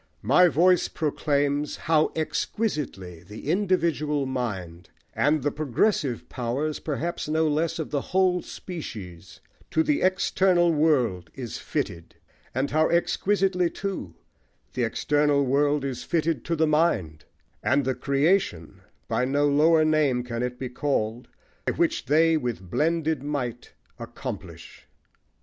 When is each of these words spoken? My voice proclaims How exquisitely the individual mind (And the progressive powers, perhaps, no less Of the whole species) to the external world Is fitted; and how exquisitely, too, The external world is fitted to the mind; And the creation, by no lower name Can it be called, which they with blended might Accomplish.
My 0.23 0.47
voice 0.47 0.87
proclaims 0.87 1.77
How 1.85 2.11
exquisitely 2.15 3.21
the 3.21 3.49
individual 3.51 4.25
mind 4.25 4.89
(And 5.13 5.43
the 5.43 5.51
progressive 5.51 6.27
powers, 6.27 6.79
perhaps, 6.79 7.29
no 7.29 7.47
less 7.47 7.77
Of 7.77 7.91
the 7.91 8.01
whole 8.01 8.41
species) 8.41 9.41
to 9.69 9.83
the 9.83 10.01
external 10.01 10.73
world 10.73 11.29
Is 11.35 11.59
fitted; 11.59 12.15
and 12.55 12.71
how 12.71 12.89
exquisitely, 12.89 13.69
too, 13.69 14.15
The 14.73 14.85
external 14.85 15.45
world 15.45 15.85
is 15.85 16.03
fitted 16.03 16.43
to 16.45 16.55
the 16.55 16.65
mind; 16.65 17.25
And 17.61 17.85
the 17.85 17.93
creation, 17.93 18.81
by 19.07 19.25
no 19.25 19.47
lower 19.47 19.85
name 19.85 20.23
Can 20.23 20.41
it 20.41 20.57
be 20.57 20.69
called, 20.69 21.27
which 21.75 22.05
they 22.07 22.37
with 22.37 22.71
blended 22.71 23.21
might 23.21 23.73
Accomplish. 23.99 24.87